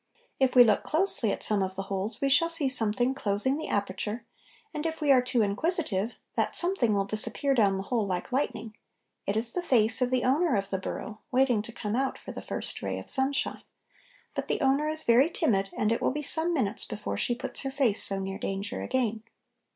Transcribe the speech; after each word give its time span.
If 0.39 0.55
we 0.55 0.63
look 0.63 0.81
closely 0.81 1.31
at 1.31 1.43
some 1.43 1.61
of 1.61 1.75
the 1.75 1.83
holes 1.83 2.21
we 2.21 2.29
shall 2.29 2.49
see 2.49 2.69
something 2.69 3.13
closing 3.13 3.57
the 3.59 3.67
aperture, 3.67 4.25
and, 4.73 4.83
if 4.87 4.99
we 4.99 5.11
are 5.11 5.21
too 5.21 5.43
inquisitive, 5.43 6.13
that 6.35 6.55
something 6.55 6.95
will 6.95 7.05
disappear 7.05 7.53
down 7.53 7.77
the 7.77 7.83
hole 7.83 8.07
like 8.07 8.31
lightning; 8.31 8.75
it 9.27 9.37
is 9.37 9.53
the 9.53 9.61
face 9.61 10.01
of 10.01 10.09
the 10.09 10.23
owner 10.23 10.55
of 10.55 10.71
the 10.71 10.79
burrow 10.79 11.19
waiting 11.31 11.61
to 11.61 11.71
come 11.71 11.95
out 11.95 12.17
for 12.17 12.31
the 12.31 12.41
first 12.41 12.81
ray 12.81 12.97
of 12.97 13.11
sunshine, 13.11 13.61
but 14.33 14.47
the 14.47 14.61
owner 14.61 14.87
is 14.87 15.03
very 15.03 15.29
timid 15.29 15.69
and 15.77 15.91
it 15.91 16.01
will 16.01 16.09
be 16.11 16.23
some 16.23 16.51
minutes 16.51 16.83
before 16.83 17.15
she 17.15 17.35
puts 17.35 17.59
her 17.59 17.69
face 17.69 18.03
so 18.03 18.17
near 18.17 18.39
danger 18.39 18.81
again. 18.81 19.21